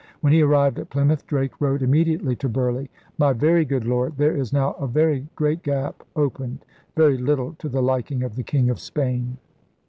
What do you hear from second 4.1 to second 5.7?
there is now a very great